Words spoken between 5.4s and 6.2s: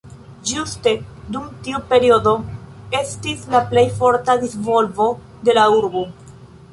de la urbo.